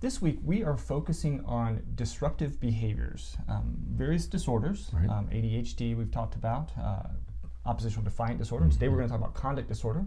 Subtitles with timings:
[0.00, 4.90] This week, we are focusing on disruptive behaviors, um, various disorders.
[4.92, 5.08] Right.
[5.08, 7.04] Um, ADHD, we've talked about, uh,
[7.64, 8.68] oppositional defiant disorder.
[8.68, 10.00] Today, we're going to talk about conduct disorder.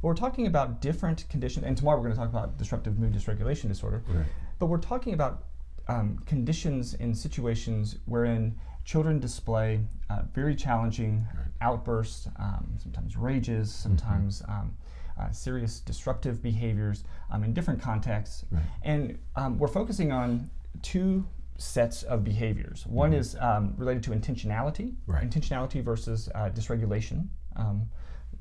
[0.00, 3.12] But we're talking about different conditions, and tomorrow, we're going to talk about disruptive mood
[3.12, 4.04] dysregulation disorder.
[4.06, 4.26] Right.
[4.60, 5.46] But we're talking about
[5.88, 8.54] um, conditions and situations wherein
[8.84, 9.80] children display
[10.10, 11.26] uh, very challenging
[11.60, 14.76] outbursts, um, sometimes rages, sometimes um,
[15.18, 18.44] uh, serious disruptive behaviors um, in different contexts.
[18.50, 18.62] Right.
[18.82, 20.50] And um, we're focusing on
[20.82, 21.26] two
[21.58, 22.86] sets of behaviors.
[22.86, 25.28] One is um, related to intentionality, Right.
[25.28, 27.28] intentionality versus uh, dysregulation.
[27.56, 27.86] Um,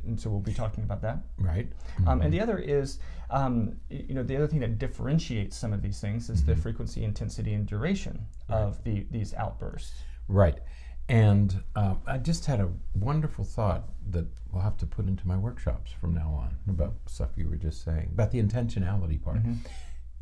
[0.05, 1.17] and so we'll be talking about that.
[1.37, 1.67] Right.
[2.07, 5.81] Um, and the other is, um, you know, the other thing that differentiates some of
[5.81, 9.93] these things is the frequency, intensity, and duration of the, these outbursts.
[10.29, 10.59] Right.
[11.09, 15.37] And um, I just had a wonderful thought that we'll have to put into my
[15.37, 19.37] workshops from now on about stuff you were just saying about the intentionality part.
[19.37, 19.53] Mm-hmm.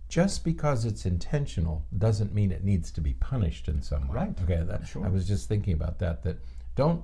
[0.09, 4.15] Just because it's intentional doesn't mean it needs to be punished in some way.
[4.15, 4.41] Right.
[4.43, 4.63] Okay.
[4.63, 5.05] That, Sure.
[5.05, 6.23] I was just thinking about that.
[6.23, 6.37] That
[6.75, 7.03] don't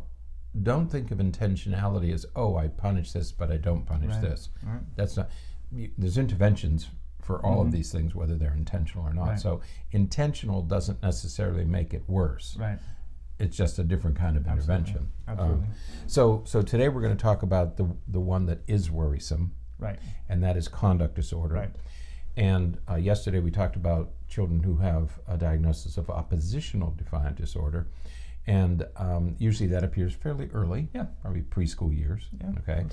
[0.61, 4.21] don't think of intentionality as oh I punish this but I don't punish Right.
[4.21, 4.49] this.
[4.63, 4.79] Right.
[4.95, 5.29] That's not.
[5.73, 6.87] You, there's interventions
[7.21, 9.21] for all of these things whether they're intentional or not.
[9.23, 9.29] Mm-hmm.
[9.31, 9.39] Right.
[9.39, 12.79] So intentional doesn't necessarily make it worse Right.
[13.43, 15.11] It's just a different kind of intervention.
[15.27, 15.65] Absolutely.
[15.65, 15.73] Um,
[16.07, 19.99] so, so today we're going to talk about the the one that is worrisome, Right.
[20.29, 21.55] and that is conduct disorder.
[21.55, 21.69] Right.
[22.35, 27.87] And uh, yesterday we talked about children who have a diagnosis of oppositional defiant disorder,
[28.47, 30.87] and um, usually that appears fairly early.
[30.93, 31.05] Yeah.
[31.21, 32.23] Probably preschool years.
[32.41, 32.85] Yeah, Okay.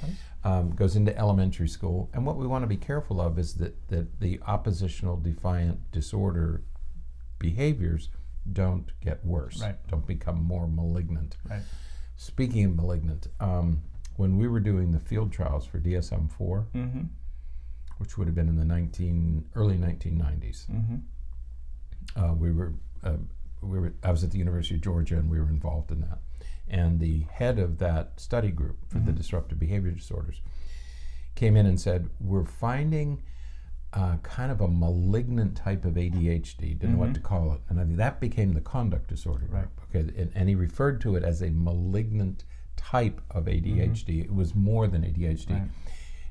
[0.44, 3.74] Um, goes into elementary school, and what we want to be careful of is that
[3.88, 6.62] that the oppositional defiant disorder
[7.38, 8.10] behaviors
[8.52, 9.60] don't get worse.
[9.60, 9.76] Right.
[9.88, 11.36] Don't become more malignant.
[11.48, 11.62] Right.
[12.16, 13.82] Speaking of malignant, um,
[14.16, 17.00] when we were doing the field trials for DSM 4, Mm-hmm.
[17.98, 20.96] which would have been in the 19, early 1990s, Mm-hmm.
[22.22, 22.72] uh, we were,
[23.04, 23.16] uh,
[23.62, 26.18] we were, I was at the University of Georgia and we were involved in that.
[26.68, 30.40] And the head of that study group for the disruptive behavior disorders
[31.34, 33.22] came in and said, We're finding
[33.92, 37.60] uh, kind of a malignant type of ADHD, didn't know what to call it.
[37.68, 39.66] And I think that became the conduct disorder Right.
[39.94, 42.44] Okay, and, and he referred to it as a malignant
[42.76, 44.24] type of ADHD.
[44.24, 45.50] It was more than ADHD.
[45.50, 45.68] Right.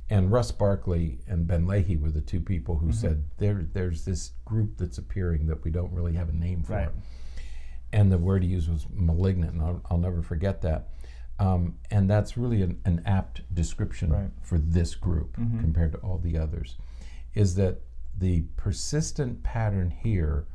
[0.10, 4.32] And Russ Barkley and Ben Lahey were the two people who said there, there's this
[4.46, 6.74] group that's appearing that we don't really have a name for.
[6.74, 6.90] Right.
[7.92, 10.90] And the word he used was malignant, and I'll, I'll never forget that.
[11.40, 14.30] Um, and that's really an, an apt description Right.
[14.42, 16.76] for this group compared to all the others.
[17.36, 17.82] Is that
[18.18, 20.48] the persistent pattern here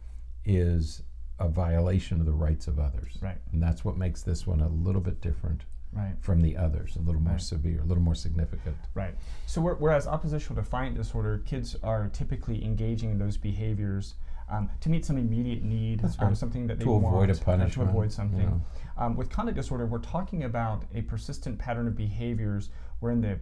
[0.45, 1.03] is
[1.39, 3.19] a violation of the rights of others.
[3.21, 3.39] Right.
[3.53, 6.15] And that's what makes this one a little bit different Right.
[6.21, 7.41] from the others, a little more Right.
[7.41, 8.77] severe, a little more significant.
[8.95, 9.15] Right.
[9.47, 14.15] So whereas oppositional defiant disorder, kids are typically engaging in those behaviors
[14.51, 16.37] um, to meet some immediate need, right.
[16.37, 18.41] something that they want To want, avoid a uh, to avoid something.
[18.41, 18.61] you know.
[18.99, 22.71] Um, with conduct disorder, we're talking about a persistent pattern of behaviors
[23.01, 23.39] wherein the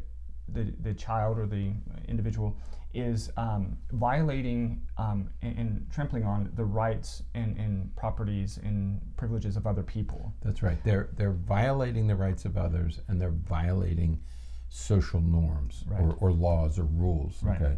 [0.49, 1.73] the, the child or the
[2.09, 2.57] individual
[2.95, 9.57] is um, violating um, and, and trampling on the rights and, and properties and privileges
[9.57, 10.33] of other people.
[10.43, 10.79] That's right.
[10.85, 14.21] They're they're violating the rights of others, and they're violating
[14.69, 16.01] social norms Right.
[16.01, 17.43] or, or laws or rules.
[17.43, 17.61] Right.
[17.61, 17.77] Okay,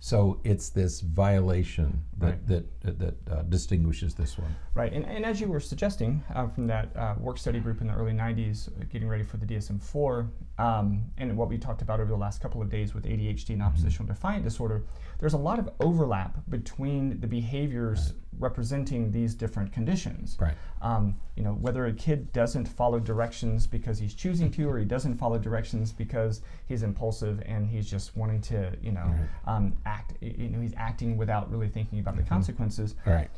[0.00, 2.46] so it's this violation that Right.
[2.46, 4.54] that that, that uh, distinguishes this one.
[4.74, 7.86] Right, and, and as you were suggesting uh, from that uh, work study group in
[7.88, 11.82] the early 90s, uh, getting ready for the DSM 4, um, and what we talked
[11.82, 14.84] about over the last couple of days with ADHD and oppositional defiant disorder,
[15.18, 20.36] there's a lot of overlap between the behaviors representing these different conditions.
[20.40, 20.54] Right.
[20.82, 24.84] Um, you know, whether a kid doesn't follow directions because he's choosing to, or he
[24.84, 29.14] doesn't follow directions because he's impulsive and he's just wanting to, you know,
[29.46, 30.14] um, act.
[30.20, 33.28] You know, he's acting without really thinking about the consequences right.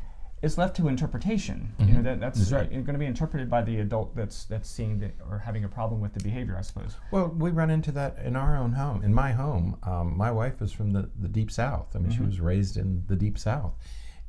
[0.42, 1.72] it's left to interpretation.
[1.78, 2.70] You know, that, that's That's right.
[2.70, 6.00] going to be interpreted by the adult that's that's seeing the, or having a problem
[6.00, 6.96] with the behavior, I suppose.
[7.10, 9.02] Well, we run into that in our own home.
[9.02, 11.94] In my home, um, my wife is from the, the deep south.
[11.94, 13.74] I mean, she was raised in the deep south.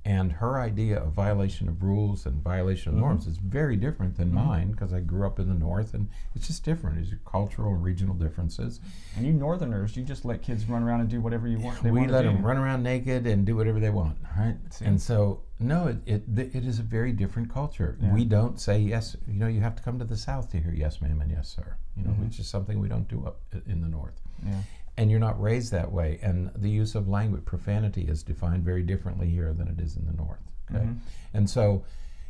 [0.05, 4.33] And her idea of violation of rules and violation of norms is very different than
[4.33, 6.99] mine because I grew up in the north and it's just different.
[6.99, 8.79] It's cultural and regional differences.
[9.17, 11.83] And you Northerners, you just let kids run around and do whatever you want.
[11.83, 12.29] They we let do.
[12.29, 14.55] them run around naked and do whatever they want, right?
[14.81, 17.97] And so, no, it, it, th- it is a very different culture.
[18.01, 18.13] Yeah.
[18.13, 20.73] We don't say yes, you know, you have to come to the south to hear
[20.73, 21.75] yes, ma'am, and yes, sir.
[21.97, 22.23] You know, Mm-hmm.
[22.25, 24.21] which is something we don't do up in the north.
[24.45, 24.61] Yeah.
[24.99, 26.19] And you're not raised that way.
[26.21, 30.05] And the use of language, profanity, is defined very differently here than it is in
[30.05, 30.41] the north.
[30.69, 30.97] Okay, Mhm.
[31.33, 31.83] and so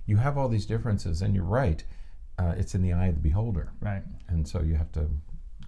[0.06, 1.84] you have all these differences, and you're right.
[2.38, 4.04] Uh, it's in the eye of the beholder, Right.
[4.28, 5.10] and so you have to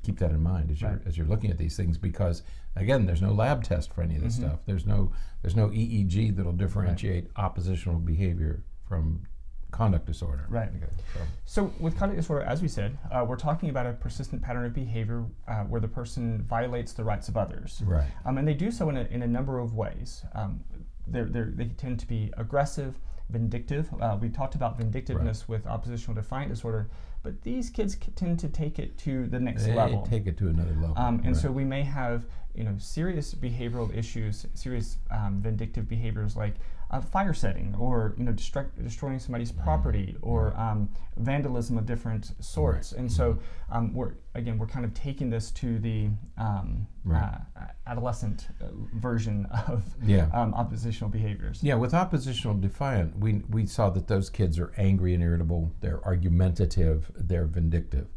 [0.03, 1.05] keep that in mind as you're Right.
[1.07, 2.43] as you're looking at these things because
[2.75, 4.59] again, there's no lab test for any of this stuff.
[4.65, 5.11] There's no
[5.41, 9.23] there's no EEG that'll differentiate oppositional behavior from
[9.71, 10.45] conduct disorder.
[10.49, 10.69] Right.
[10.69, 14.41] Okay, so- So, with conduct disorder, as we said, uh, we're talking about a persistent
[14.41, 17.81] pattern of behavior uh, where the person violates the rights of others.
[17.85, 18.07] Right.
[18.25, 20.23] Um, and they do so in a, in a number of ways.
[20.35, 20.61] Um,
[21.07, 23.89] they're, they're, they tend to be aggressive, vindictive.
[23.99, 26.89] Uh, we talked about vindictiveness with oppositional defiant disorder,
[27.23, 30.05] but these kids c- tend to take it to the next They level.
[30.05, 30.93] take it to another level.
[30.97, 31.35] Um, and Right.
[31.35, 36.55] so we may have, you know, serious behavioral issues, serious um, vindictive behaviors like
[36.91, 42.31] uh, fire setting, or you know, destruct, destroying somebody's property, or um, vandalism of different
[42.43, 42.91] sorts.
[42.91, 43.39] And so
[43.71, 47.39] um, we're again, we're kind of taking this to the um, Right.
[47.57, 50.27] uh, adolescent uh, version of Yeah.
[50.33, 51.63] um, oppositional behaviors.
[51.63, 55.99] Yeah, with oppositional defiant, we, we saw that those kids are angry and irritable, they're
[56.05, 58.07] argumentative, they're vindictive.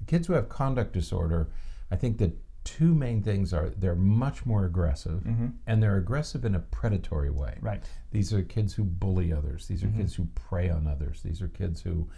[0.00, 1.48] The kids who have conduct disorder,
[1.90, 2.32] I think the
[2.64, 5.22] two main things are they're much more aggressive
[5.66, 7.58] and they're aggressive in a predatory way.
[7.60, 7.82] Right.
[8.10, 11.48] These are kids who bully others, these are kids who prey on others, these are
[11.48, 12.08] kids who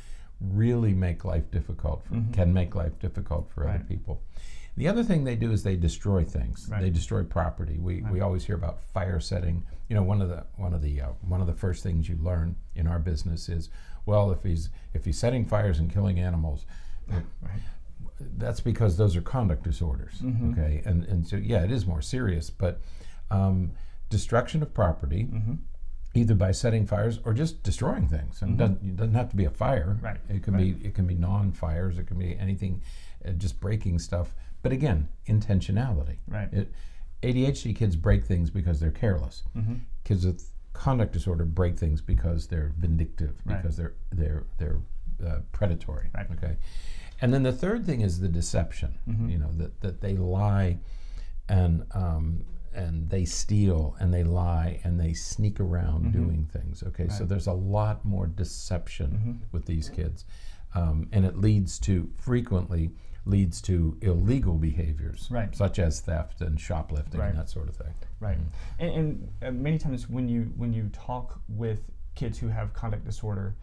[0.41, 4.23] really make life difficult, for, can make life difficult for other people.
[4.77, 6.69] The other thing they do is they destroy things.
[6.71, 6.83] Right.
[6.83, 7.79] They destroy property.
[7.79, 9.65] We, we always hear about fire setting.
[9.89, 12.19] You know, one of the one of the uh, one of the first things you
[12.21, 13.71] learn in our business is,
[14.05, 16.67] well, if he's if he's setting fires and killing animals,
[17.13, 17.21] uh,
[18.19, 20.15] that's because those are conduct disorders.
[20.23, 20.53] Mm-hmm.
[20.53, 22.81] Okay, and and so yeah, it is more serious, but
[23.31, 23.73] um,
[24.11, 25.25] destruction of property.
[25.25, 25.55] Mm-hmm.
[26.15, 29.37] Either by setting fires or just destroying things, and it, doesn't, it doesn't have to
[29.37, 29.99] be a fire.
[30.01, 31.99] Right, It can be it can be non-fires.
[31.99, 32.81] It can be anything,
[33.29, 34.35] uh, just breaking stuff.
[34.63, 36.17] But again, intentionality.
[36.27, 36.49] Right.
[36.55, 36.73] It,
[37.23, 39.43] ADHD kids break things because they're careless.
[39.55, 39.75] Mm-hmm.
[40.05, 43.61] Kids with conduct disorder break things because they're vindictive, Right.
[43.61, 44.79] because they're they're they're
[45.23, 46.09] uh, predatory.
[46.15, 46.31] Right.
[46.33, 46.57] Okay.
[47.21, 48.99] And then the third thing is the deception.
[49.09, 49.29] Mm-hmm.
[49.31, 50.79] You know that that they lie,
[51.49, 56.83] and um, and they steal and they lie and they sneak around doing things.
[56.83, 57.09] Okay.
[57.09, 60.25] So there's a lot more deception with these kids,
[60.75, 62.91] um, and it leads to frequently
[63.25, 65.53] leads to illegal behaviors Right.
[65.57, 67.31] such as theft and shoplifting Right.
[67.31, 67.93] and that sort of thing.
[68.21, 68.39] Right,
[68.79, 71.81] and, and uh, many times when you when you talk with
[72.15, 73.57] kids who have conduct disorder,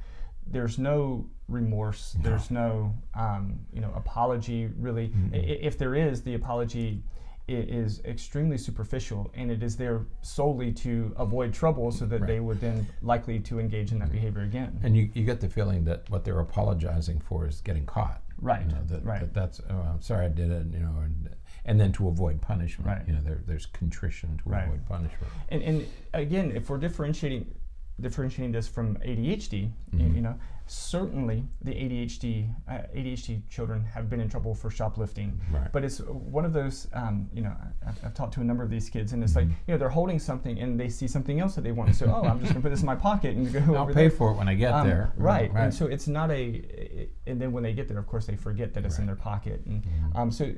[0.48, 2.16] there's no remorse.
[2.22, 5.12] There's no um, you know apology really.
[5.34, 7.04] I- if there is, the apology
[7.50, 12.62] is extremely superficial, and it is there solely to avoid trouble, so that they would
[12.62, 14.80] then likely to engage in that behavior again.
[14.82, 18.22] And you, you get the feeling that what they're apologizing for is getting caught.
[18.40, 19.20] Right, You know, that, right.
[19.20, 20.68] that that's oh, I'm sorry I did it.
[20.72, 21.30] You know, and,
[21.66, 22.88] and then to avoid punishment.
[22.88, 23.06] Right.
[23.08, 24.64] You know, there, there's contrition to Right.
[24.66, 25.32] avoid punishment.
[25.50, 27.54] And, and again, if we're differentiating
[28.02, 30.36] differentiating this from ADHD, y- you, know,
[30.66, 35.40] certainly the ADHD uh, ADHD children have been in trouble for shoplifting.
[35.52, 35.72] Right.
[35.72, 37.54] But it's one of those, um, you know,
[37.88, 39.90] I've, I've talked to a number of these kids, and it's like, you know, they're
[39.90, 41.96] holding something and they see something else that they want.
[41.96, 43.94] So, oh, I'm just going to put this in my pocket and go I'll pay
[43.94, 44.10] there.
[44.10, 45.14] for it when I get Um, there.
[45.16, 45.54] Right.
[45.54, 45.66] Right.
[45.66, 48.74] And so it's not a, and then when they get there, of course, they forget
[48.74, 49.62] that it's in their pocket.
[49.66, 49.84] And
[50.16, 50.52] um, so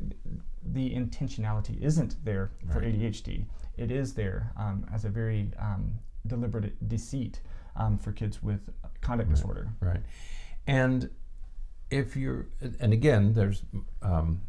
[0.73, 2.93] the intentionality isn't there for Right.
[2.97, 3.45] ADHD.
[3.77, 7.42] It is there um, as a very um, deliberate deceit
[7.75, 8.69] um, for kids with
[9.01, 9.69] conduct disorder.
[9.80, 10.01] Right.
[10.68, 11.10] And
[11.92, 12.48] if you're,
[12.80, 13.63] and again, there's
[14.01, 14.42] um,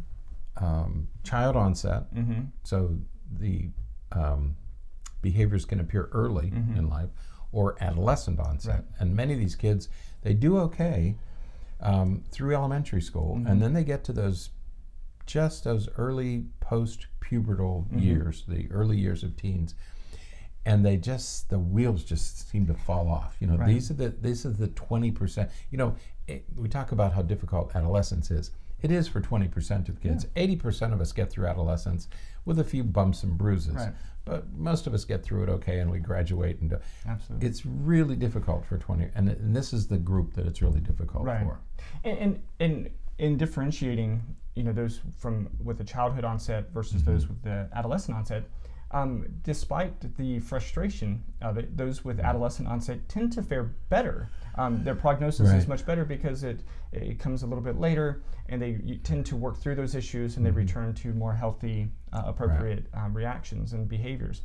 [0.57, 2.15] um, child onset.
[2.15, 2.43] Mm-hmm.
[2.65, 2.97] So
[3.39, 3.69] the
[4.13, 4.57] um,
[5.23, 7.11] behaviors can appear early in life
[7.53, 8.75] or adolescent onset.
[8.75, 8.85] Right.
[9.01, 9.89] And many of these kids,
[10.23, 11.17] they do okay
[11.81, 14.51] um, through elementary school, and then they get to those
[15.27, 19.75] just those early post pubertal years, the early years of teens.
[20.67, 23.37] And they just the wheels just seem to fall off.
[23.41, 23.69] You know, Right.
[23.69, 25.49] these are the these are the twenty percent.
[25.71, 25.95] You know,
[26.27, 28.51] it, we talk about how difficult adolescence is.
[28.83, 30.27] It is for twenty percent of kids.
[30.37, 32.09] Eighty percent of us get through adolescence
[32.45, 33.93] with a few bumps and bruises, Right.
[34.25, 36.61] but most of us get through it okay, and we graduate.
[36.61, 37.47] And do- Absolutely.
[37.49, 41.25] it's really difficult for twenty, and, and this is the group that it's really difficult
[41.25, 41.43] Right.
[41.45, 41.59] for.
[42.05, 44.21] And, and, and in differentiating,
[44.57, 47.13] you know, those from with the childhood onset versus Mm-hmm.
[47.13, 48.45] those with the adolescent onset,
[48.97, 54.31] um, despite the frustration of it, those with adolescent onset tend to fare better.
[54.57, 56.61] Um, their prognosis is much better because it
[56.93, 60.47] it comes a little bit later, and they tend to work through those issues and
[60.47, 64.41] they return to more healthy, uh, appropriate um, reactions and behaviors.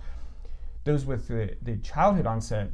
[0.83, 2.71] Those with the, the childhood onset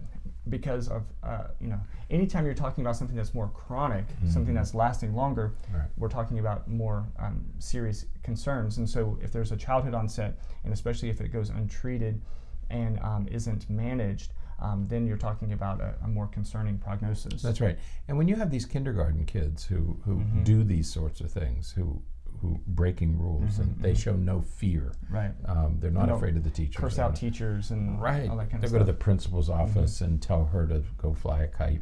[0.50, 4.74] because of uh, you know anytime you're talking about something that's more chronic something that's
[4.74, 5.88] lasting longer Right.
[5.98, 10.74] we're talking about more um, serious concerns and so if there's a childhood onset and
[10.74, 12.22] especially if it goes untreated
[12.70, 17.62] and um, isn't managed um, then you're talking about a, a more concerning prognosis That's
[17.62, 17.78] right.
[18.08, 20.44] And when you have these kindergarten kids who who Mm-hmm.
[20.44, 22.02] do these sorts of things, who
[22.42, 24.94] who breaking rules and they show no fear.
[25.10, 25.32] Right.
[25.46, 26.76] Um, they're not afraid of the teachers.
[26.76, 28.30] Curse out teachers and Right.
[28.30, 31.14] all that kind they of go to the principal's office and tell her to go
[31.14, 31.82] fly a kite.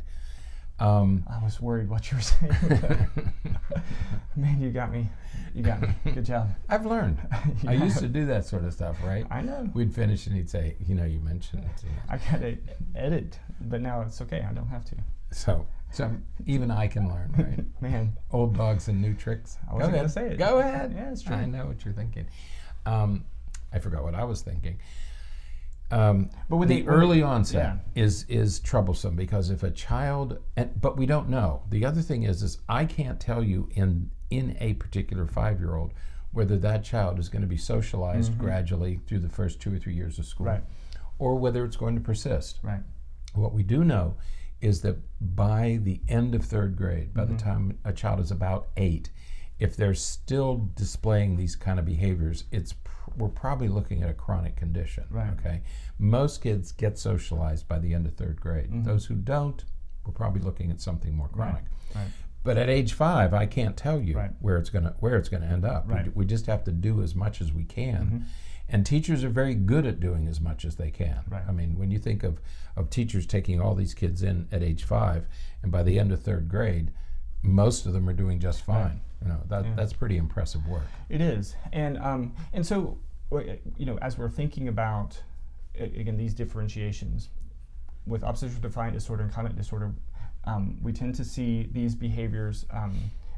[0.77, 2.51] Um, I was worried what you were saying.
[4.35, 5.09] Man, you got me.
[5.53, 5.87] You got me.
[6.13, 6.49] Good job.
[6.69, 7.17] I've learned.
[7.65, 9.25] I used to do that sort of stuff, right?
[9.31, 9.69] I know.
[9.73, 11.85] We'd finish and he'd say, you know, you mentioned it.
[12.09, 12.57] I gotta
[12.93, 14.45] edit, but now it's okay.
[14.49, 14.95] I don't have to.
[15.35, 16.11] So, so
[16.45, 17.65] even I can learn, right?
[17.81, 19.57] Man, Old dogs and new tricks.
[19.69, 20.11] I wasn't Go gonna ahead.
[20.11, 20.37] say it.
[20.37, 20.93] Go ahead.
[20.95, 21.35] Yeah, it's true.
[21.35, 22.25] I know what you're thinking.
[22.85, 23.25] Um,
[23.73, 24.79] I forgot what I was thinking.
[25.91, 28.03] Um, But with the the- early onset yeah.
[28.03, 31.61] is is troublesome because if a child, and, but we don't know.
[31.69, 35.75] The other thing is, is I can't tell you in in a particular five year
[35.75, 35.93] old
[36.31, 39.93] whether that child is going to be socialized gradually through the first two or three
[39.93, 40.55] years of school, Mm-hmm.
[40.55, 40.63] Right.
[41.19, 42.59] or whether it's going to persist.
[42.63, 42.81] right.
[43.33, 44.15] What we do know
[44.61, 47.37] is that by the end of third grade, by Mm-hmm.
[47.37, 49.09] the time a child is about eight,
[49.59, 54.13] if they're still displaying these kind of behaviors, it's pr- we're probably looking at a
[54.13, 55.05] chronic condition.
[55.09, 55.31] Right.
[55.39, 55.61] Okay.
[55.97, 58.83] Most kids get socialized by the end of third grade.
[58.83, 59.63] Those who don't,
[60.05, 61.63] we're probably looking at something more chronic.
[61.63, 61.99] Mm-hmm.
[61.99, 62.07] Right.
[62.45, 64.31] But at age five, I can't tell you Right.
[64.39, 65.87] where it's gonna where it's gonna end up.
[65.87, 66.05] We Right.
[66.05, 68.17] d- We, just have to do as much as we can, Mm-hmm.
[68.69, 71.21] and teachers are very good at doing as much as they can.
[71.27, 71.43] Right.
[71.47, 72.39] I mean, when you think of
[72.77, 75.27] of teachers taking all these kids in at age five,
[75.63, 76.91] and by the end of third grade,
[77.41, 79.01] most of them are doing just fine.
[79.23, 79.73] You know, that Yeah.
[79.75, 80.85] that's pretty impressive work.
[81.09, 82.99] It is, and um, and so
[83.77, 85.23] you know, as we're thinking about
[85.73, 87.29] again these differentiations
[88.05, 89.93] with oppositional defiant disorder and conduct disorder,
[90.45, 92.93] um, we tend to see these behaviors um,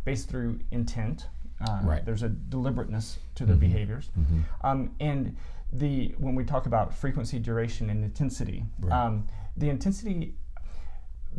[0.06, 1.28] based through intent.
[1.60, 2.06] Uh, Right.
[2.06, 4.10] There's a deliberateness to their behaviors,
[4.64, 5.36] um, and
[5.74, 8.92] the when we talk about frequency, duration, and intensity, Right.
[9.06, 10.36] um, the intensity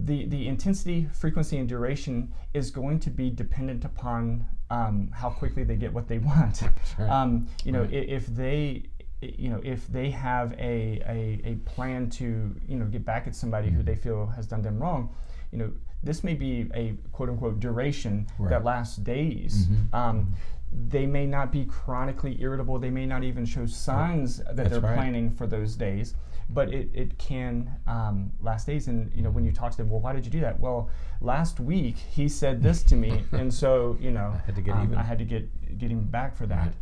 [0.00, 5.64] the, the intensity, frequency, and duration is going to be dependent upon um, how quickly
[5.64, 6.62] they get what they want.
[6.98, 7.10] right.
[7.10, 7.92] Um, you know, Right.
[7.92, 8.84] if they,
[9.20, 13.34] you know, if they have a, a, a plan to, you know, get back at
[13.34, 15.10] somebody who they feel has done them wrong,
[15.52, 15.70] you know,
[16.02, 18.50] this may be a quote unquote duration Right.
[18.50, 19.66] that lasts days.
[19.66, 19.94] Mhm.
[19.94, 20.34] Um,
[20.70, 22.78] they may not be chronically irritable.
[22.78, 24.94] They may not even show signs that That's they're right.
[24.96, 26.14] planning for those days,
[26.50, 28.86] but it, it can um, last days.
[28.86, 30.60] And you know, when you talk to them, well, why did you do that?
[30.60, 30.90] Well,
[31.22, 34.74] last week he said this to me, and so you know, I had to get
[34.76, 34.98] um, even.
[34.98, 36.66] I had to get get him back for that.
[36.66, 36.74] Right.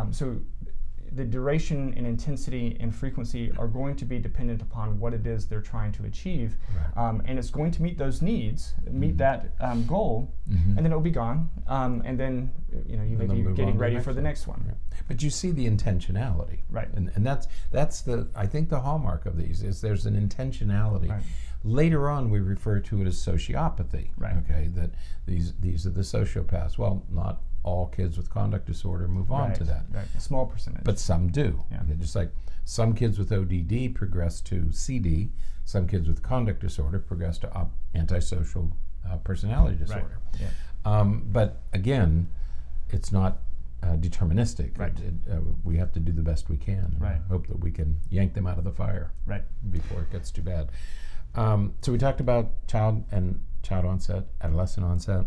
[0.00, 0.36] Um, so
[1.14, 5.46] the duration and intensity and frequency are going to be dependent upon what it is
[5.46, 6.96] they're trying to achieve, Right.
[7.08, 9.18] um, and it's going to meet those needs, meet Mhm.
[9.18, 10.68] that um, goal, Mhm.
[10.68, 11.48] and then it'll be gone.
[11.66, 12.50] Um, and then
[12.86, 14.24] you know you may be getting to the ready for the one.
[14.24, 14.62] next one.
[14.66, 14.76] Right.
[15.06, 16.88] But you see the intentionality, Right.
[16.94, 21.08] And, and that's that's the I think the hallmark of these is there's an intentionality.
[21.10, 21.22] Right.
[21.64, 24.10] Later on, we refer to it as sociopathy.
[24.16, 24.36] Right.
[24.38, 24.90] Okay, that
[25.26, 26.78] these these are the sociopaths.
[26.78, 29.54] Well, not all kids with conduct disorder move on right.
[29.58, 30.06] to that, Right.
[30.16, 30.84] A small percentage.
[30.84, 31.64] but some do.
[31.70, 31.82] Yeah.
[31.98, 32.30] Just like
[32.64, 35.30] some kids with ODD progress to CD,
[35.64, 38.72] some kids with conduct disorder progress to op- antisocial
[39.08, 39.86] uh, personality right.
[39.86, 40.18] disorder.
[40.40, 40.48] Yeah.
[40.84, 42.28] Um, but again,
[42.90, 43.38] it's not
[43.82, 44.78] uh, deterministic.
[44.78, 44.92] Right.
[44.98, 46.96] It, it, uh, we have to do the best we can.
[46.98, 47.20] Right.
[47.28, 49.44] Hope that we can yank them out of the fire Right.
[49.70, 50.70] before it gets too bad.
[51.34, 55.26] Um, so we talked about child and child onset, adolescent onset.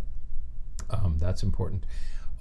[0.90, 1.86] Um, that's important.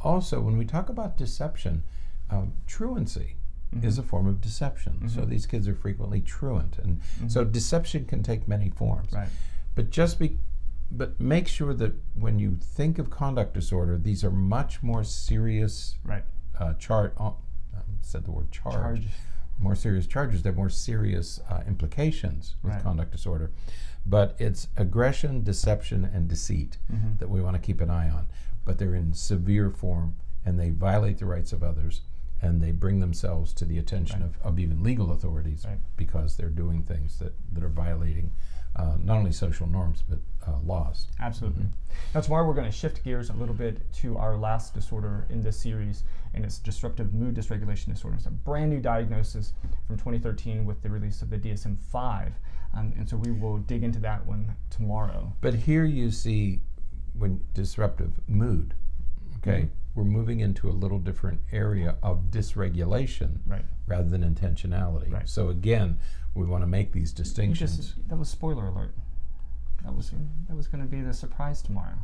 [0.03, 1.83] Also, when we talk about deception,
[2.31, 3.37] um, truancy
[3.83, 5.09] is a form of deception.
[5.09, 9.13] So these kids are frequently truant, and so deception can take many forms.
[9.13, 9.29] Right.
[9.77, 10.39] But just be,
[10.91, 15.99] but make sure that when you think of conduct disorder, these are much more serious
[16.05, 16.25] Right.
[16.59, 17.31] uh, char- uh,
[18.01, 18.75] said the word charge.
[18.75, 19.09] Charge.
[19.59, 20.43] More serious charges.
[20.43, 22.83] They're more serious uh, implications with Right.
[22.83, 23.51] conduct disorder.
[24.07, 27.19] But it's aggression, deception, and deceit Mhm.
[27.19, 28.27] that we want to keep an eye on.
[28.71, 30.15] But they're in severe form,
[30.47, 32.03] and they violate the rights of others,
[32.41, 34.31] and they bring themselves to the attention Right.
[34.45, 35.81] of, of even legal authorities Right.
[35.97, 38.31] because they're doing things that, that are violating
[38.77, 41.09] uh, not only social norms but uh, laws.
[41.19, 41.65] Absolutely.
[41.65, 42.15] Mm-hmm.
[42.15, 45.43] Now, tomorrow we're going to shift gears a little bit to our last disorder in
[45.43, 48.19] this series, and it's disruptive mood dysregulation disorder.
[48.19, 49.53] It's a brand new diagnosis
[49.89, 52.33] from 2013 with the release of the DSM 5.
[52.73, 55.33] Um, and so we will dig into that one tomorrow.
[55.41, 56.61] But here you see
[57.15, 58.75] when disruptive mood,
[59.39, 59.69] okay, Mm-hmm.
[59.95, 63.65] we're moving into a little different area of dysregulation Right.
[63.87, 65.13] rather than intentionality.
[65.13, 65.29] Right.
[65.29, 65.99] So again,
[66.35, 67.77] we want to make these distinctions.
[67.77, 68.95] just, that was spoiler alert.
[69.83, 70.13] That was
[70.49, 71.99] that was going to be the surprise tomorrow.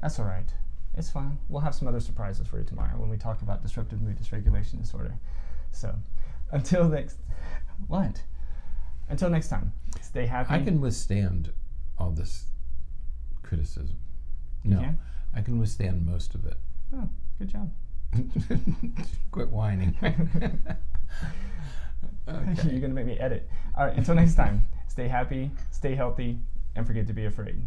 [0.00, 0.48] That's all right.
[0.96, 1.38] It's fine.
[1.48, 4.80] We'll have some other surprises for you tomorrow when we talk about disruptive mood dysregulation
[4.80, 5.14] disorder.
[5.72, 5.94] So,
[6.52, 7.18] until next,
[7.86, 8.22] what?
[9.10, 10.54] Until next time, stay happy.
[10.54, 11.52] I can withstand
[11.98, 12.46] all this
[13.42, 13.98] criticism.
[14.66, 14.98] No, can?
[15.34, 16.56] I can withstand most of it.
[16.94, 17.08] Oh,
[17.38, 17.70] good job.
[19.30, 19.96] Quit whining.
[20.02, 20.14] You're
[22.26, 23.48] going to make me edit.
[23.76, 26.38] All right, until next time, stay happy, stay healthy,
[26.74, 27.62] and forget to be afraid.